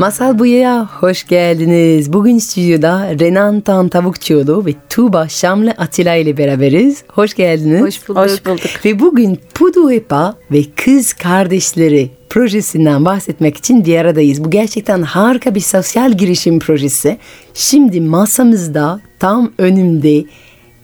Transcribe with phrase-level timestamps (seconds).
[0.00, 2.12] Masal Buya'ya hoş geldiniz.
[2.12, 7.04] Bugün stüdyoda Renan Tan Tavukçuoğlu ve Tuğba Şamlı Atilla ile beraberiz.
[7.08, 7.80] Hoş geldiniz.
[7.82, 8.22] Hoş bulduk.
[8.22, 8.84] Hoş bulduk.
[8.84, 14.44] Ve bugün Pudu Hepa ve Kız Kardeşleri projesinden bahsetmek için bir aradayız.
[14.44, 17.18] Bu gerçekten harika bir sosyal girişim projesi.
[17.54, 20.24] Şimdi masamızda tam önümde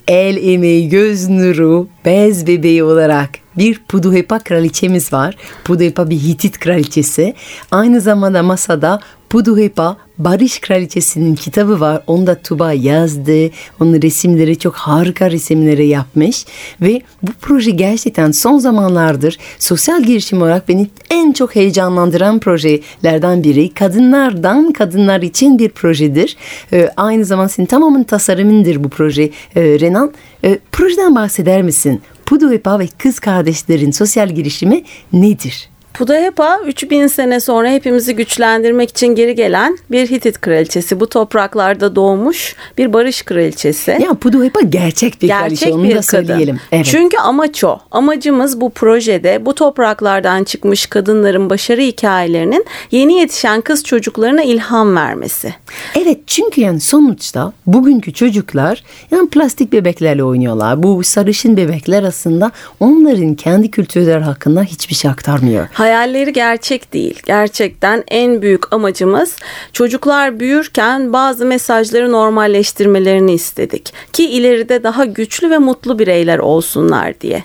[0.09, 5.37] el emeği, göz nuru, bez bebeği olarak bir Puduhepa kraliçemiz var.
[5.65, 7.34] Puduhepa bir Hitit kraliçesi.
[7.70, 12.02] Aynı zamanda masada Puduhepa Barış Kraliçesi'nin kitabı var.
[12.06, 13.51] Onu da Tuba yazdı.
[13.80, 16.46] Onun resimleri çok harika resimleri yapmış.
[16.80, 23.74] Ve bu proje gerçekten son zamanlardır sosyal girişim olarak beni en çok heyecanlandıran projelerden biri.
[23.74, 26.37] Kadınlardan kadınlar için bir projedir.
[26.73, 30.13] Ee, aynı zamanda senin tamamen tasarımındır bu proje ee, Renan.
[30.45, 32.02] Ee, projeden bahseder misin?
[32.27, 35.71] Puduhepa ve kız kardeşlerin sosyal girişimi nedir?
[35.99, 41.01] Pudahepa 3000 sene sonra hepimizi güçlendirmek için geri gelen bir Hitit kraliçesi.
[41.01, 43.91] Bu topraklarda doğmuş bir barış kraliçesi.
[43.91, 46.61] Ya Pudahepa gerçek bir gerçek kraliçe onu bir da söyleyelim.
[46.73, 46.87] Evet.
[46.87, 47.79] Çünkü amaç o.
[47.91, 55.55] Amacımız bu projede bu topraklardan çıkmış kadınların başarı hikayelerinin yeni yetişen kız çocuklarına ilham vermesi.
[55.95, 60.83] Evet çünkü yani sonuçta bugünkü çocuklar yani plastik bebeklerle oynuyorlar.
[60.83, 62.51] Bu sarışın bebekler aslında
[62.81, 65.69] onların kendi kültürleri hakkında hiçbir şey aktarmıyor.
[65.87, 67.20] Hayalleri gerçek değil.
[67.26, 69.37] Gerçekten en büyük amacımız
[69.72, 73.92] çocuklar büyürken bazı mesajları normalleştirmelerini istedik.
[74.12, 77.44] Ki ileride daha güçlü ve mutlu bireyler olsunlar diye.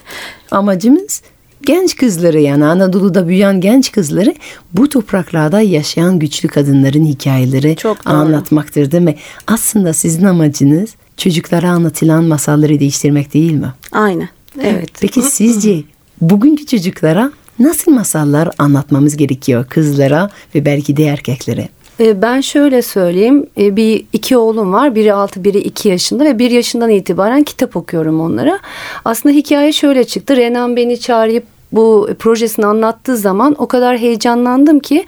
[0.52, 1.22] Amacımız
[1.62, 4.36] genç kızları yani Anadolu'da büyüyen genç kızları
[4.74, 9.16] bu topraklarda yaşayan güçlü kadınların hikayeleri Çok anlatmaktır değil mi?
[9.48, 13.74] Aslında sizin amacınız çocuklara anlatılan masalları değiştirmek değil mi?
[13.92, 14.30] Aynen.
[14.64, 14.90] Evet.
[15.02, 15.84] Peki sizce
[16.22, 21.70] bugünkü çocuklara nasıl masallar anlatmamız gerekiyor kızlara ve belki de erkeklere?
[22.00, 23.46] E, ben şöyle söyleyeyim.
[23.58, 24.96] E, bir iki oğlum var.
[24.96, 28.60] Biri altı, biri iki yaşında ve bir yaşından itibaren kitap okuyorum onlara.
[29.06, 30.38] Aslında hikaye şöyle çıktı.
[30.38, 35.06] Renan beni çağırıp bu projesini anlattığı zaman o kadar heyecanlandım ki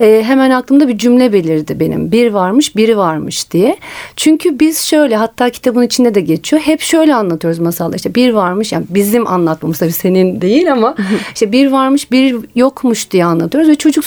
[0.00, 2.12] e, hemen aklımda bir cümle belirdi benim.
[2.12, 3.76] Bir varmış, biri varmış diye.
[4.16, 6.62] Çünkü biz şöyle hatta kitabın içinde de geçiyor.
[6.62, 7.96] Hep şöyle anlatıyoruz masalda.
[7.96, 10.96] İşte bir varmış yani bizim anlatmamız tabii senin değil ama
[11.34, 14.04] işte bir varmış, bir yokmuş diye anlatıyoruz ve çocuk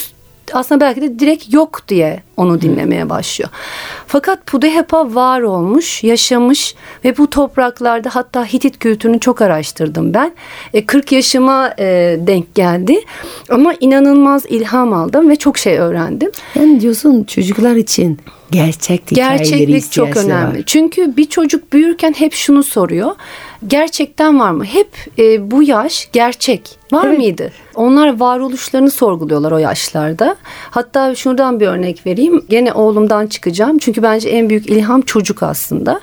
[0.54, 3.50] aslında belki de direkt yok diye onu dinlemeye başlıyor.
[4.08, 6.76] Fakat Pudehepa var olmuş, yaşamış
[7.06, 10.32] ve bu topraklarda hatta Hitit kültürünü çok araştırdım ben.
[10.74, 13.00] E, 40 yaşıma e, denk geldi
[13.50, 16.32] ama inanılmaz ilham aldım ve çok şey öğrendim.
[16.56, 18.20] Yani diyorsun çocuklar için
[18.52, 20.58] gerçek Gerçeklik çok önemli.
[20.58, 20.64] Var.
[20.66, 23.12] Çünkü bir çocuk büyürken hep şunu soruyor.
[23.68, 24.66] Gerçekten var mı?
[24.66, 24.90] Hep
[25.20, 27.18] e, bu yaş gerçek var evet.
[27.18, 27.52] mıydı?
[27.76, 30.36] Onlar varoluşlarını sorguluyorlar o yaşlarda.
[30.72, 32.46] Hatta şuradan bir örnek vereyim.
[32.50, 33.78] Gene oğlumdan çıkacağım.
[33.78, 36.00] Çünkü bence en büyük ilham çocuk aslında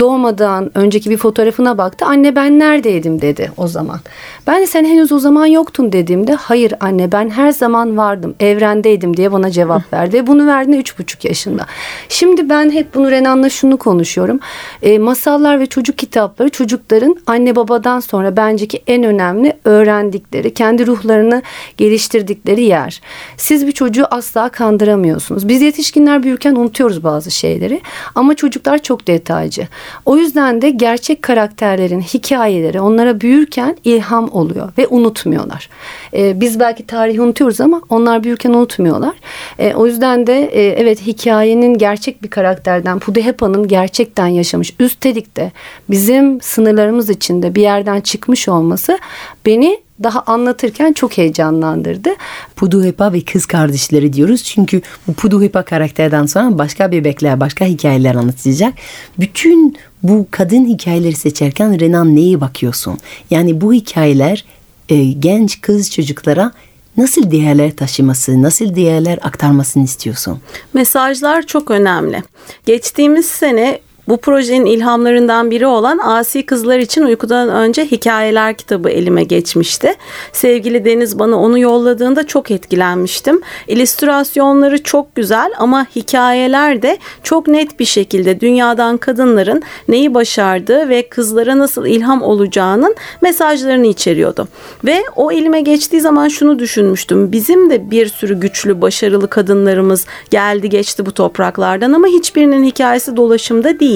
[0.00, 2.04] doğmadan önceki bir fotoğrafına baktı.
[2.04, 4.00] Anne ben neredeydim dedi o zaman.
[4.46, 9.16] Ben de sen henüz o zaman yoktun dediğimde hayır anne ben her zaman vardım evrendeydim
[9.16, 10.16] diye bana cevap verdi.
[10.16, 11.66] Ve bunu verdiğinde üç buçuk yaşında.
[12.08, 14.40] Şimdi ben hep bunu Renan'la şunu konuşuyorum.
[14.82, 21.42] E, masallar ve çocuk kitapları çocukların anne babadan sonra benceki en önemli öğrendikleri, kendi ruhlarını
[21.76, 23.00] geliştirdikleri yer.
[23.36, 25.48] Siz bir çocuğu asla kandıramıyorsunuz.
[25.48, 27.80] Biz yetişkinler büyürken unutuyoruz bazı şeyleri
[28.14, 29.68] ama çocuklar çok detaycı.
[30.06, 35.68] O yüzden de gerçek karakterlerin hikayeleri onlara büyürken ilham oluyor ve unutmuyorlar.
[36.14, 39.14] Ee, biz belki tarihi unutuyoruz ama onlar büyürken unutmuyorlar.
[39.58, 45.52] Ee, o yüzden de e, evet hikayenin gerçek bir karakterden Pudehepa'nın gerçekten yaşamış üstelik de
[45.90, 48.98] bizim sınırlarımız içinde bir yerden çıkmış olması
[49.46, 52.10] beni daha anlatırken çok heyecanlandırdı.
[52.56, 54.44] Puduhepa ve kız kardeşleri diyoruz.
[54.44, 58.74] Çünkü bu Puduhepa karakterden sonra başka bebekler, başka hikayeler anlatacak.
[59.18, 62.98] Bütün bu kadın hikayeleri seçerken Renan neye bakıyorsun?
[63.30, 64.44] Yani bu hikayeler
[64.88, 66.52] e, genç kız çocuklara
[66.96, 70.40] nasıl değerler taşıması, nasıl değerler aktarmasını istiyorsun?
[70.74, 72.22] Mesajlar çok önemli.
[72.66, 79.24] Geçtiğimiz sene Bu projenin ilhamlarından biri olan Asi Kızlar için Uykudan Önce Hikayeler kitabı elime
[79.24, 79.94] geçmişti.
[80.32, 83.40] Sevgili Deniz bana onu yolladığında çok etkilenmiştim.
[83.68, 91.08] İllüstrasyonları çok güzel ama hikayeler de çok net bir şekilde dünyadan kadınların neyi başardığı ve
[91.08, 94.48] kızlara nasıl ilham olacağının mesajlarını içeriyordu.
[94.84, 97.32] Ve o elime geçtiği zaman şunu düşünmüştüm.
[97.32, 103.80] Bizim de bir sürü güçlü, başarılı kadınlarımız geldi geçti bu topraklardan ama hiçbirinin hikayesi dolaşımda
[103.80, 103.93] değil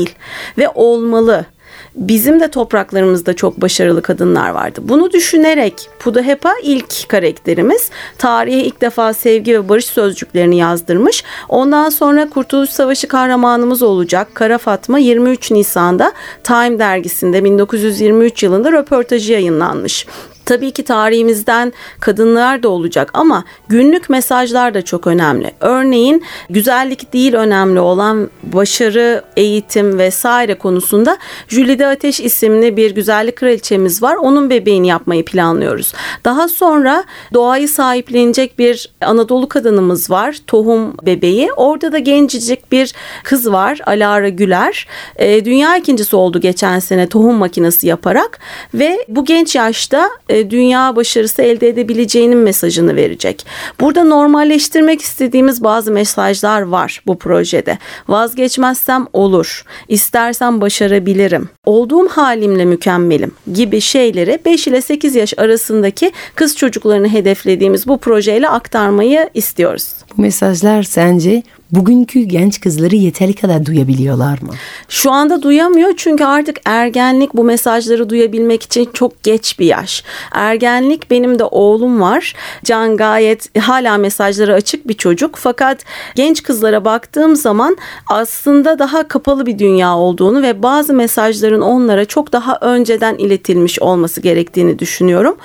[0.59, 1.47] ve olmalı
[1.95, 4.81] bizim de topraklarımızda çok başarılı kadınlar vardı.
[4.83, 11.25] Bunu düşünerek Pudahepa ilk karakterimiz tarihe ilk defa sevgi ve barış sözcüklerini yazdırmış.
[11.49, 16.13] Ondan sonra Kurtuluş Savaşı kahramanımız olacak Kara Fatma 23 Nisan'da
[16.45, 20.07] Time dergisinde 1923 yılında röportajı yayınlanmış.
[20.49, 25.51] Tabii ki tarihimizden kadınlar da olacak ama günlük mesajlar da çok önemli.
[25.61, 31.19] Örneğin güzellik değil önemli olan başarı, eğitim vesaire konusunda
[31.49, 34.17] Jülide Ateş isimli bir güzellik kraliçemiz var.
[34.17, 35.93] Onun bebeğini yapmayı planlıyoruz.
[36.25, 37.05] Daha sonra
[37.35, 40.37] doğayı sahiplenecek bir Anadolu kadınımız var.
[40.47, 41.53] Tohum bebeği.
[41.53, 43.81] Orada da gencecik bir kız var.
[43.87, 44.87] Alara Güler.
[45.17, 48.39] E, dünya ikincisi oldu geçen sene tohum makinesi yaparak
[48.75, 53.47] ve bu genç yaşta e, e, dünya başarısı elde edebileceğinin mesajını verecek.
[53.81, 57.79] Burada normalleştirmek istediğimiz bazı mesajlar var bu projede.
[58.09, 66.57] Vazgeçmezsem olur, istersem başarabilirim, olduğum halimle mükemmelim gibi şeyleri 5 ile 8 yaş arasındaki kız
[66.57, 69.95] çocuklarını hedeflediğimiz bu projeyle aktarmayı istiyoruz.
[70.17, 71.43] Bu mesajlar sence
[71.73, 74.51] bugünkü genç kızları yeteri kadar duyabiliyorlar mı?
[74.89, 80.05] Şu anda duyamıyor çünkü artık ergenlik bu mesajları duyabilmek için çok geç bir yaş.
[80.33, 82.35] Ergenlik benim de oğlum var.
[82.65, 85.85] Can gayet hala mesajları açık bir çocuk fakat
[86.15, 87.77] genç kızlara baktığım zaman
[88.07, 94.21] aslında daha kapalı bir dünya olduğunu ve bazı mesajların onlara çok daha önceden iletilmiş olması
[94.21, 95.37] gerektiğini düşünüyorum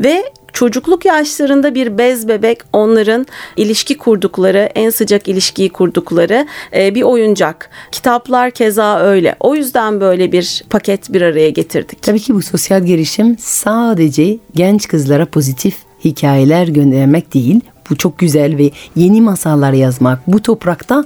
[0.00, 3.26] ve çocukluk yaşlarında bir bez bebek onların
[3.56, 6.46] ilişki kurdukları, en sıcak ilişkiyi kurdukları
[6.76, 7.70] e, bir oyuncak.
[7.92, 9.36] Kitaplar keza öyle.
[9.40, 12.02] O yüzden böyle bir paket bir araya getirdik.
[12.02, 17.60] Tabii ki bu sosyal girişim sadece genç kızlara pozitif hikayeler göndermek değil.
[17.90, 20.26] Bu çok güzel ve yeni masallar yazmak.
[20.26, 21.04] Bu toprakta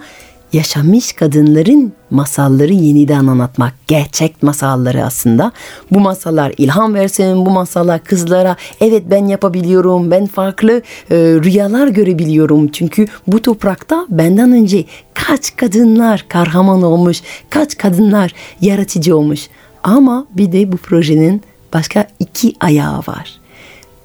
[0.56, 3.72] yaşamış kadınların masalları yeniden anlatmak.
[3.86, 5.52] Gerçek masalları aslında.
[5.90, 12.68] Bu masallar ilham versin, bu masallar kızlara evet ben yapabiliyorum, ben farklı e, rüyalar görebiliyorum.
[12.68, 19.48] Çünkü bu toprakta benden önce kaç kadınlar kahraman olmuş, kaç kadınlar yaratıcı olmuş.
[19.82, 21.42] Ama bir de bu projenin
[21.74, 23.40] başka iki ayağı var.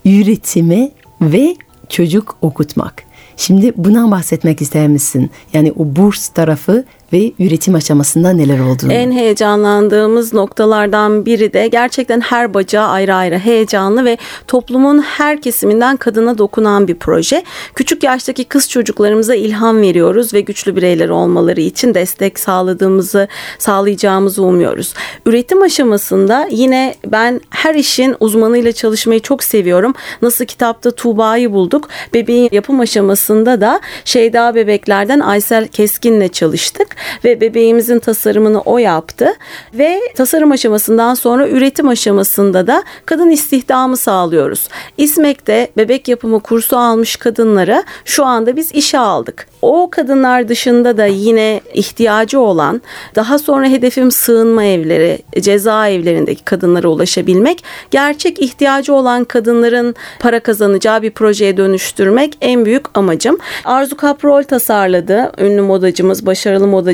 [0.05, 1.55] Üretimi ve
[1.89, 3.10] çocuk okutmak.
[3.41, 5.31] Şimdi bundan bahsetmek ister misin?
[5.53, 8.93] Yani o burs tarafı ve üretim aşamasında neler olduğunu.
[8.93, 14.17] En heyecanlandığımız noktalardan biri de gerçekten her bacağı ayrı ayrı heyecanlı ve
[14.47, 17.43] toplumun her kesiminden kadına dokunan bir proje.
[17.75, 23.27] Küçük yaştaki kız çocuklarımıza ilham veriyoruz ve güçlü bireyler olmaları için destek sağladığımızı,
[23.59, 24.93] sağlayacağımızı umuyoruz.
[25.25, 29.93] Üretim aşamasında yine ben her işin uzmanıyla çalışmayı çok seviyorum.
[30.21, 31.89] Nasıl kitapta Tuğba'yı bulduk.
[32.13, 39.33] Bebeğin yapım aşamasında da Şeyda Bebekler'den Aysel Keskin'le çalıştık ve bebeğimizin tasarımını o yaptı
[39.73, 44.67] ve tasarım aşamasından sonra üretim aşamasında da kadın istihdamı sağlıyoruz.
[44.97, 49.47] İSMEK'te bebek yapımı kursu almış kadınlara şu anda biz işe aldık.
[49.61, 52.81] O kadınlar dışında da yine ihtiyacı olan
[53.15, 57.63] daha sonra hedefim sığınma evleri, cezaevlerindeki kadınlara ulaşabilmek.
[57.91, 63.37] Gerçek ihtiyacı olan kadınların para kazanacağı bir projeye dönüştürmek en büyük amacım.
[63.65, 65.31] Arzu Kaprol tasarladı.
[65.37, 66.90] Ünlü modacımız, başarılı modacımız.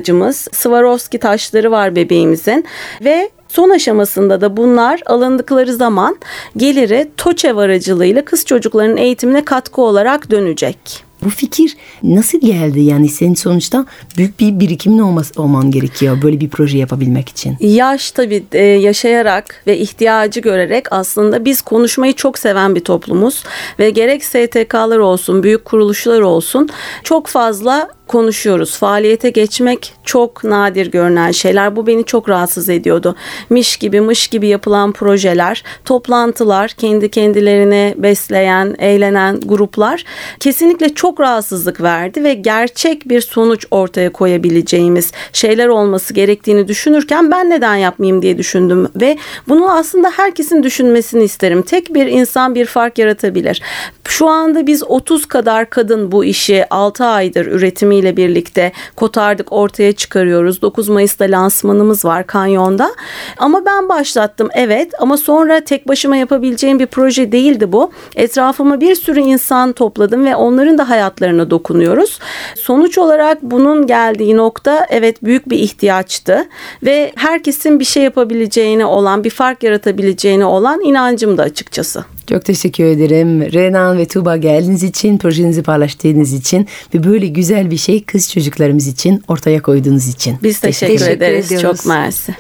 [0.52, 2.66] Swarovski taşları var bebeğimizin
[3.04, 6.18] ve Son aşamasında da bunlar alındıkları zaman
[6.58, 11.08] geliri TOÇEV aracılığıyla kız çocuklarının eğitimine katkı olarak dönecek.
[11.24, 12.80] Bu fikir nasıl geldi?
[12.80, 13.86] Yani senin sonuçta
[14.18, 17.58] büyük bir birikimin olması, olman gerekiyor böyle bir proje yapabilmek için.
[17.60, 23.44] Yaş tabii e, yaşayarak ve ihtiyacı görerek aslında biz konuşmayı çok seven bir toplumuz
[23.80, 26.70] ve gerek STK'lar olsun, büyük kuruluşlar olsun
[27.04, 28.78] çok fazla konuşuyoruz.
[28.78, 31.76] Faaliyete geçmek çok nadir görünen şeyler.
[31.76, 33.16] Bu beni çok rahatsız ediyordu.
[33.50, 40.04] Miş gibi mış gibi yapılan projeler, toplantılar, kendi kendilerini besleyen, eğlenen gruplar
[40.40, 47.50] kesinlikle çok rahatsızlık verdi ve gerçek bir sonuç ortaya koyabileceğimiz şeyler olması gerektiğini düşünürken ben
[47.50, 51.62] neden yapmayayım diye düşündüm ve bunu aslında herkesin düşünmesini isterim.
[51.62, 53.62] Tek bir insan bir fark yaratabilir.
[54.08, 59.92] Şu anda biz 30 kadar kadın bu işi 6 aydır üretimi ile birlikte kotardık ortaya
[59.92, 60.62] çıkarıyoruz.
[60.62, 62.96] 9 Mayıs'ta lansmanımız var Kanyon'da.
[63.38, 67.92] Ama ben başlattım evet ama sonra tek başıma yapabileceğim bir proje değildi bu.
[68.16, 72.20] Etrafıma bir sürü insan topladım ve onların da hayatlarına dokunuyoruz.
[72.56, 76.46] Sonuç olarak bunun geldiği nokta evet büyük bir ihtiyaçtı
[76.84, 82.17] ve herkesin bir şey yapabileceğine olan, bir fark yaratabileceğine olan inancım da açıkçası.
[82.30, 83.42] Çok teşekkür ederim.
[83.42, 88.88] Renan ve Tuba geldiğiniz için, projenizi paylaştığınız için ve böyle güzel bir şey kız çocuklarımız
[88.88, 90.38] için ortaya koyduğunuz için.
[90.44, 91.46] Biz teşekkür, teşekkür ederiz.
[91.46, 91.78] Ediyoruz.
[91.78, 92.36] Çok mersi.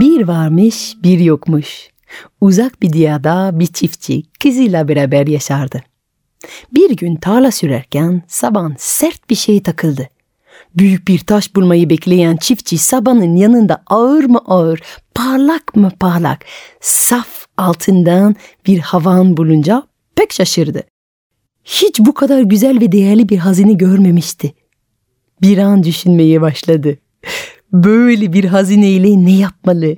[0.00, 1.88] Bir varmış, bir yokmuş.
[2.40, 5.82] Uzak bir diyada bir çiftçi kızıyla beraber yaşardı.
[6.74, 10.08] Bir gün tarla sürerken saban sert bir şey takıldı.
[10.76, 14.80] Büyük bir taş bulmayı bekleyen çiftçi sabanın yanında ağır mı ağır,
[15.14, 16.44] parlak mı parlak,
[16.80, 18.36] saf altından
[18.66, 19.82] bir havan bulunca
[20.16, 20.82] pek şaşırdı.
[21.64, 24.54] Hiç bu kadar güzel ve değerli bir hazine görmemişti.
[25.42, 26.98] Bir an düşünmeye başladı.
[27.72, 29.96] Böyle bir hazineyle ne yapmalı?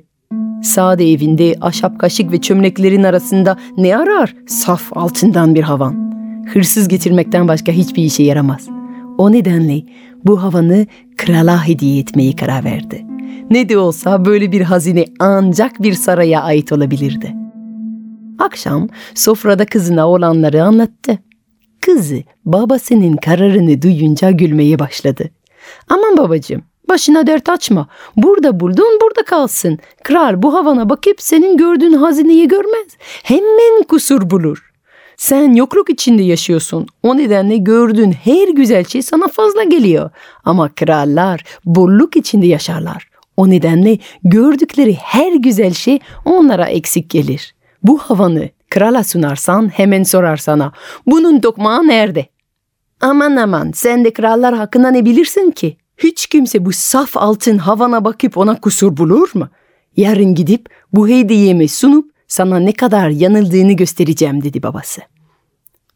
[0.63, 6.18] Sade evinde ahşap kaşık ve çömleklerin arasında ne arar saf altından bir havan?
[6.53, 8.67] Hırsız getirmekten başka hiçbir işe yaramaz.
[9.17, 9.81] O nedenle
[10.25, 10.85] bu havanı
[11.17, 13.05] krala hediye etmeyi karar verdi.
[13.49, 17.35] Ne de olsa böyle bir hazine ancak bir saraya ait olabilirdi.
[18.39, 21.17] Akşam sofrada kızına olanları anlattı.
[21.81, 25.29] Kızı babasının kararını duyunca gülmeye başladı.
[25.89, 27.87] Aman babacığım başına dert açma.
[28.17, 29.77] Burada buldun burada kalsın.
[30.03, 32.87] Kral bu havana bakıp senin gördüğün hazineyi görmez.
[33.23, 34.68] Hemen kusur bulur.
[35.19, 36.87] Sen yokluk içinde yaşıyorsun.
[37.03, 40.09] O nedenle gördüğün her güzel şey sana fazla geliyor.
[40.45, 43.09] Ama krallar bolluk içinde yaşarlar.
[43.37, 47.55] O nedenle gördükleri her güzel şey onlara eksik gelir.
[47.83, 50.71] Bu havanı krala sunarsan hemen sorar sana.
[51.05, 52.25] Bunun dokmağı nerede?
[53.01, 55.77] Aman aman sen de krallar hakkında ne bilirsin ki?
[55.97, 59.47] Hiç kimse bu saf altın havana bakıp ona kusur bulur mu?
[59.97, 65.01] Yarın gidip bu hediyemi sunup sana ne kadar yanıldığını göstereceğim dedi babası.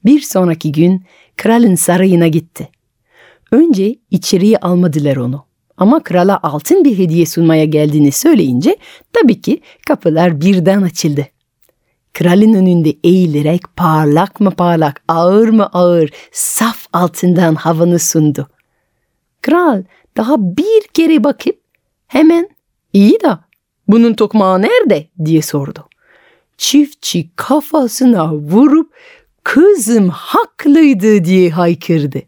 [0.05, 1.05] Bir sonraki gün
[1.37, 2.69] kralın sarayına gitti.
[3.51, 5.45] Önce içeriye almadılar onu.
[5.77, 8.77] Ama krala altın bir hediye sunmaya geldiğini söyleyince
[9.13, 11.27] tabii ki kapılar birden açıldı.
[12.13, 18.47] Kralın önünde eğilerek parlak mı parlak, ağır mı ağır, saf altından havanı sundu.
[19.41, 19.83] Kral
[20.17, 21.59] daha bir kere bakıp
[22.07, 22.49] hemen
[22.93, 23.45] iyi da
[23.87, 25.87] bunun tokmağı nerede diye sordu
[26.57, 28.93] çiftçi kafasına vurup
[29.43, 32.21] kızım haklıydı diye haykırdı.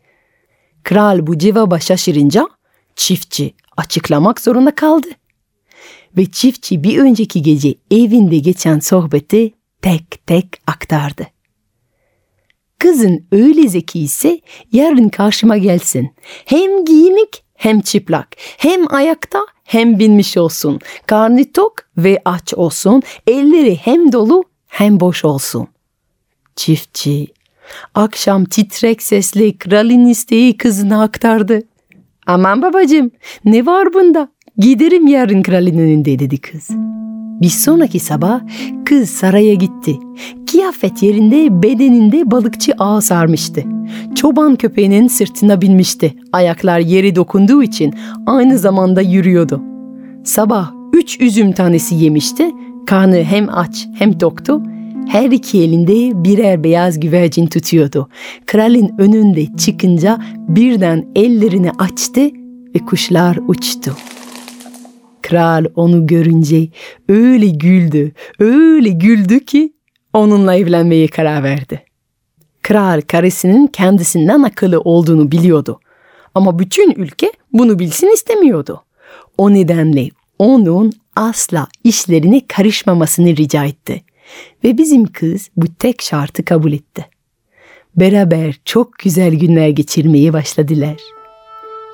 [0.84, 2.48] Kral bu cevaba şaşırınca
[2.96, 5.08] çiftçi açıklamak zorunda kaldı.
[6.18, 11.28] Ve çiftçi bir önceki gece evinde geçen sohbeti tek tek aktardı.
[12.80, 14.42] Kızın öyle zeki ise
[14.72, 16.14] yarın karşıma gelsin.
[16.46, 20.80] Hem giyinik hem çıplak, hem ayakta hem binmiş olsun.
[21.08, 23.02] Karnı tok ve aç olsun.
[23.28, 25.68] Elleri hem dolu hem boş olsun.
[26.56, 27.28] Çiftçi
[27.96, 31.62] akşam titrek sesle kralın isteği kızına aktardı.
[32.28, 33.12] Aman babacığım
[33.46, 34.30] ne var bunda?
[34.58, 36.70] Giderim yarın kralın önünde dedi kız.
[37.42, 38.42] Bir sonraki sabah
[38.86, 40.00] kız saraya gitti.
[40.52, 43.64] Kıyafet yerinde bedeninde balıkçı ağa sarmıştı.
[44.16, 46.16] Çoban köpeğinin sırtına binmişti.
[46.34, 47.94] Ayaklar yeri dokunduğu için
[48.26, 49.62] aynı zamanda yürüyordu.
[50.24, 52.52] Sabah üç üzüm tanesi yemişti.
[52.88, 54.62] Karnı hem aç hem toktu.
[55.08, 58.10] Her iki elinde birer beyaz güvercin tutuyordu.
[58.46, 62.22] Kralın önünde çıkınca birden ellerini açtı
[62.76, 63.92] ve kuşlar uçtu.
[65.26, 66.68] Kral onu görünce
[67.10, 69.74] öyle güldü, öyle güldü ki
[70.14, 71.84] onunla evlenmeye karar verdi.
[72.62, 75.80] Kral karısının kendisinden akıllı olduğunu biliyordu.
[76.36, 78.84] Ama bütün ülke bunu bilsin istemiyordu.
[79.38, 84.04] O nedenle onun asla işlerine karışmamasını rica etti.
[84.64, 87.06] Ve bizim kız bu tek şartı kabul etti.
[87.96, 90.96] Beraber çok güzel günler geçirmeye başladılar.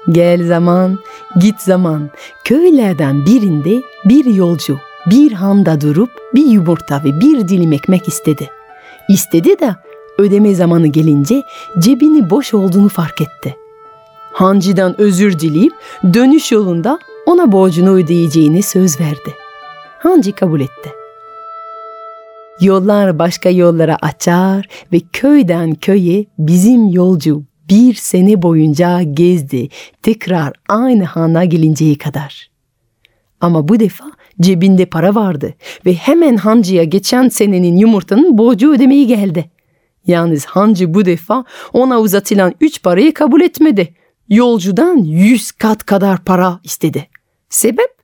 [0.10, 1.00] Gel zaman,
[1.40, 2.10] git zaman.
[2.44, 8.50] Köylerden birinde bir yolcu bir handa durup bir yumurta ve bir dilim ekmek istedi.
[9.10, 9.76] İstedi de
[10.18, 11.44] ödeme zamanı gelince
[11.80, 13.56] cebini boş olduğunu fark etti.
[14.34, 15.74] Hancıdan özür dileyip
[16.14, 19.36] dönüş yolunda ona borcunu ödeyeceğini söz verdi.
[20.00, 20.90] Hancı kabul etti.
[22.60, 29.70] Yollar başka yollara açar ve köyden köye bizim yolcu bir sene boyunca gezdi
[30.02, 32.52] tekrar aynı hana gelinceye kadar.
[33.42, 34.06] Ama bu defa
[34.42, 35.54] cebinde para vardı
[35.86, 39.50] ve hemen hancıya geçen senenin yumurtanın borcu ödemeyi geldi.
[40.08, 43.94] Yalnız hancı bu defa ona uzatılan üç parayı kabul etmedi.
[44.30, 47.08] Yolcudan yüz kat kadar para istedi.
[47.50, 48.01] Sebep?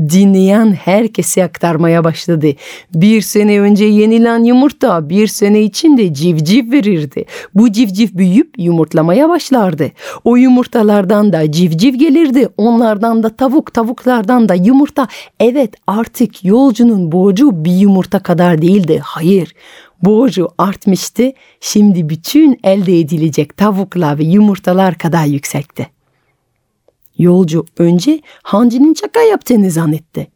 [0.00, 2.46] Dinleyen herkese aktarmaya başladı.
[2.94, 7.24] Bir sene önce yenilen yumurta bir sene içinde civciv verirdi.
[7.54, 9.90] Bu civciv büyüyüp yumurtlamaya başlardı.
[10.24, 12.48] O yumurtalardan da civciv gelirdi.
[12.56, 15.08] Onlardan da tavuk, tavuklardan da yumurta.
[15.40, 19.00] Evet artık yolcunun borcu bir yumurta kadar değildi.
[19.04, 19.54] Hayır
[20.02, 21.32] borcu artmıştı.
[21.60, 25.93] Şimdi bütün elde edilecek tavuklar ve yumurtalar kadar yüksekti.
[27.18, 30.26] Yolcu önce Hanci'nin şaka yaptığını zannetti.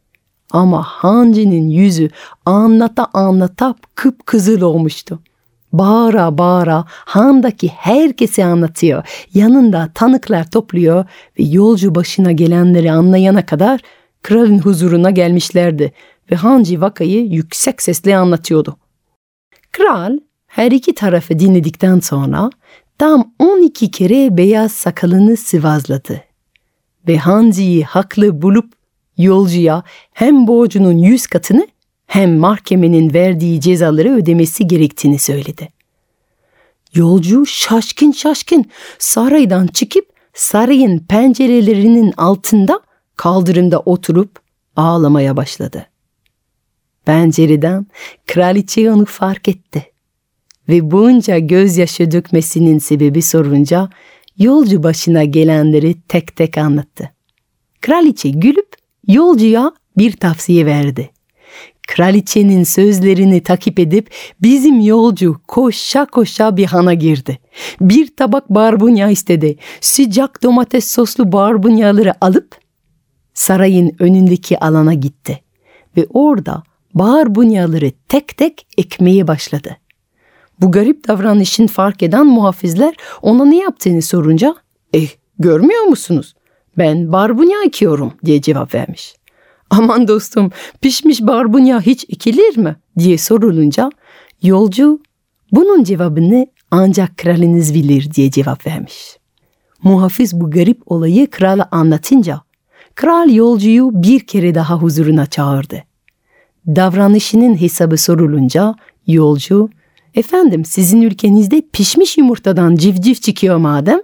[0.51, 2.09] Ama Hanci'nin yüzü
[2.45, 5.19] anlata anlata kıpkızıl olmuştu.
[5.73, 9.03] Bağıra bağıra handaki herkese anlatıyor.
[9.33, 11.05] Yanında tanıklar topluyor
[11.39, 13.81] ve yolcu başına gelenleri anlayana kadar
[14.23, 15.93] kralın huzuruna gelmişlerdi
[16.31, 18.77] ve Hanci vakayı yüksek sesle anlatıyordu.
[19.71, 20.17] Kral
[20.47, 22.49] her iki tarafı dinledikten sonra
[22.97, 26.28] tam 12 kere beyaz sakalını sıvazladı
[27.07, 28.73] ve Hanzi'yi haklı bulup
[29.17, 31.67] yolcuya hem borcunun yüz katını
[32.07, 35.69] hem mahkemenin verdiği cezaları ödemesi gerektiğini söyledi.
[36.93, 38.65] Yolcu şaşkın şaşkın
[38.99, 42.79] saraydan çıkıp sarayın pencerelerinin altında
[43.15, 44.39] kaldırımda oturup
[44.75, 45.85] ağlamaya başladı.
[47.05, 47.87] Pencereden
[48.27, 49.91] kraliçe onu fark etti
[50.69, 53.89] ve bunca gözyaşı dökmesinin sebebi sorunca
[54.39, 57.11] yolcu başına gelenleri tek tek anlattı.
[57.81, 58.69] Kraliçe gülüp
[59.07, 61.09] yolcuya bir tavsiye verdi.
[61.87, 64.09] Kraliçenin sözlerini takip edip
[64.41, 67.39] bizim yolcu koşa koşa bir hana girdi.
[67.81, 69.55] Bir tabak barbunya istedi.
[69.81, 72.57] Sıcak domates soslu barbunyaları alıp
[73.33, 75.39] sarayın önündeki alana gitti.
[75.97, 79.77] Ve orada barbunyaları tek tek ekmeye başladı.
[80.61, 84.55] Bu garip davranışın fark eden muhafizler ona ne yaptığını sorunca
[84.93, 86.33] "Eh, görmüyor musunuz?
[86.77, 89.15] Ben barbunya ekiyorum." diye cevap vermiş.
[89.69, 90.51] "Aman dostum,
[90.81, 93.89] pişmiş barbunya hiç ekilir mi?" diye sorulunca
[94.41, 94.99] yolcu
[95.51, 99.17] bunun cevabını ancak kralınız bilir diye cevap vermiş.
[99.83, 102.41] Muhafiz bu garip olayı krala anlatınca
[102.95, 105.83] kral yolcuyu bir kere daha huzuruna çağırdı.
[106.67, 108.75] Davranışının hesabı sorulunca
[109.07, 109.69] yolcu
[110.15, 113.99] Efendim sizin ülkenizde pişmiş yumurtadan civciv çıkıyor madem,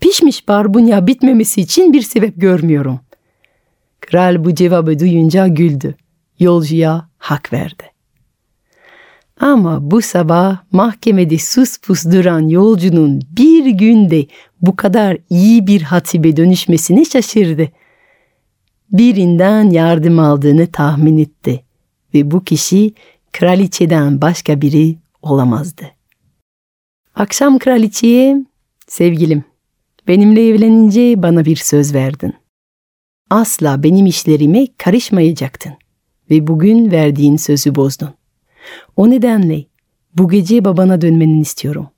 [0.00, 3.00] pişmiş barbunya bitmemesi için bir sebep görmüyorum.
[4.00, 5.94] Kral bu cevabı duyunca güldü.
[6.38, 7.82] Yolcuya hak verdi.
[9.40, 14.26] Ama bu sabah mahkemede sus pus duran yolcunun bir günde
[14.62, 17.68] bu kadar iyi bir hatibe dönüşmesine şaşırdı.
[18.92, 21.64] Birinden yardım aldığını tahmin etti
[22.14, 22.94] ve bu kişi
[23.32, 25.84] kraliçeden başka biri olamazdı.
[27.14, 28.44] Akşam kraliçeye,
[28.88, 29.44] sevgilim,
[30.08, 32.34] benimle evlenince bana bir söz verdin.
[33.30, 35.72] Asla benim işlerime karışmayacaktın
[36.30, 38.10] ve bugün verdiğin sözü bozdun.
[38.96, 39.64] O nedenle
[40.14, 41.88] bu gece babana dönmeni istiyorum.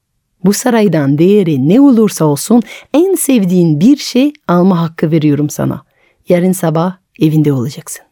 [0.45, 2.63] Bu saraydan değeri ne olursa olsun
[2.95, 5.83] en sevdiğin bir şey alma hakkı veriyorum sana.
[6.29, 8.05] Yarın sabah evinde olacaksın.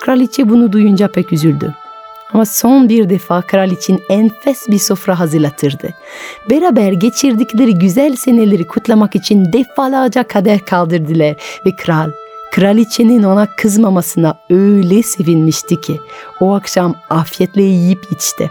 [0.00, 1.74] Kraliçe bunu duyunca pek üzüldü.
[2.34, 5.94] Ama son bir defa kral için enfes bir sofra hazırlatırdı.
[6.50, 11.36] Beraber geçirdikleri güzel seneleri kutlamak için defalarca kadeh kaldırdılar
[11.66, 12.10] ve kral
[12.52, 16.00] kraliçenin ona kızmamasına öyle sevinmişti ki
[16.40, 18.50] o akşam afiyetle yiyip içti.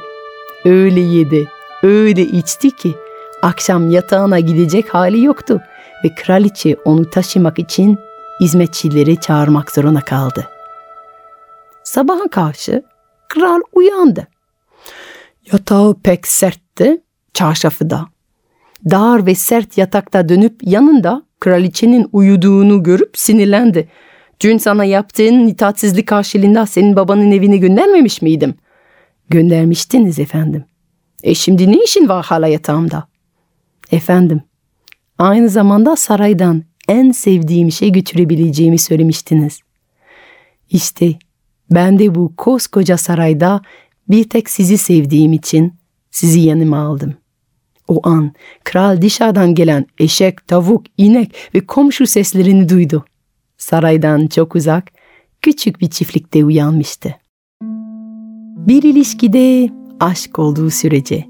[0.66, 1.48] Öyle yedi,
[1.84, 2.96] öyle içti ki
[3.42, 5.62] akşam yatağına gidecek hali yoktu
[6.04, 8.00] ve kraliçe onu taşımak için
[8.40, 10.48] hizmetçileri çağırmak zorunda kaldı.
[11.84, 12.84] Sabaha karşı
[13.30, 14.28] Kral uyandı.
[15.52, 17.02] Yatağı pek sertti,
[17.34, 18.08] çarşafı da.
[18.90, 23.90] Dar ve sert yatakta dönüp yanında kraliçenin uyuduğunu görüp sinirlendi.
[24.42, 28.56] Dün sana yaptığın itaatsizlik karşılığında senin babanın evine göndermemiş miydim?
[29.30, 30.66] Göndermiştiniz efendim.
[31.24, 33.08] E şimdi ne işin var hala yatağımda?
[33.92, 34.42] Efendim,
[35.18, 39.60] aynı zamanda saraydan en sevdiğim şey götürebileceğimi söylemiştiniz.
[40.70, 41.14] İşte
[41.72, 43.62] ben de bu koskoca sarayda
[44.10, 45.74] bir tek sizi sevdiğim için
[46.12, 47.14] sizi yanıma aldım.
[47.88, 48.32] O an
[48.64, 53.06] kral dışarıdan gelen eşek, tavuk, inek ve komşu seslerini duydu.
[53.58, 54.92] Saraydan çok uzak,
[55.42, 57.16] küçük bir çiftlikte uyanmıştı.
[58.68, 61.26] Bir ilişkide aşk olduğu sürece,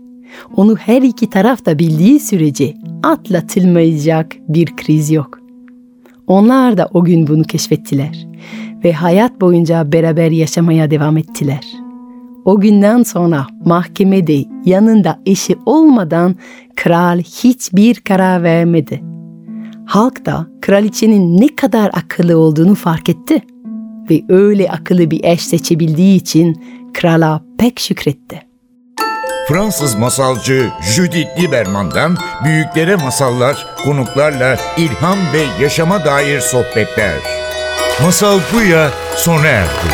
[0.56, 2.73] onu her iki tarafta bildiği sürece
[3.04, 5.39] atlatılmayacak bir kriz yok.
[6.28, 8.28] Onlar da o gün bunu keşfettiler
[8.84, 11.66] ve hayat boyunca beraber yaşamaya devam ettiler.
[12.46, 16.36] O günden sonra mahkemede yanında eşi olmadan
[16.76, 19.04] kral hiçbir karar vermedi.
[19.86, 23.42] Halk da kraliçenin ne kadar akıllı olduğunu fark etti
[24.10, 26.63] ve öyle akıllı bir eş seçebildiği için
[26.94, 28.42] krala pek şükretti.
[29.48, 37.18] Fransız masalcı Judith Lieberman'dan büyüklere masallar, konuklarla ilham ve yaşama dair sohbetler.
[38.02, 39.90] Masal Buya sona erdi.